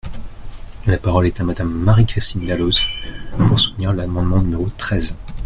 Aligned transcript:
La 0.87 0.97
parole 0.97 1.27
est 1.27 1.41
à 1.41 1.43
Madame 1.43 1.71
Marie-Christine 1.71 2.43
Dalloz, 2.47 2.81
pour 3.47 3.59
soutenir 3.59 3.93
l’amendement 3.93 4.41
numéro 4.41 4.67
treize. 4.75 5.15